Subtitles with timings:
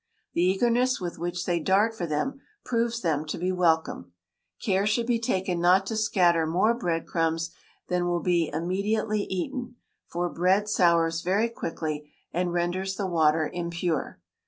[0.33, 4.13] The eagerness with which they dart for them proves them to be welcome.
[4.59, 7.51] Care should be taken not to scatter more bread crumbs
[7.87, 9.75] than will be immediately eaten,
[10.07, 14.19] for bread sours very quickly, and renders the water impure.